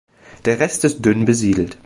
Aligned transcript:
Der 0.45 0.59
Rest 0.59 0.83
ist 0.83 1.05
dünn 1.05 1.25
besiedelt. 1.25 1.77